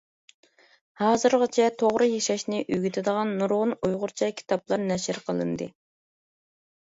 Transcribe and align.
ھازىرغىچە 1.01 1.65
توغرا 1.81 2.07
ياشاشنى 2.11 2.61
ئۆگىتىدىغان 2.77 3.35
نۇرغۇن 3.41 3.75
ئۇيغۇرچە 3.79 4.29
كىتابلار 4.39 4.83
نەشر 4.93 5.21
قىلىندى. 5.29 5.69